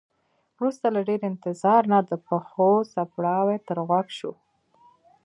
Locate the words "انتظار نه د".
1.31-2.11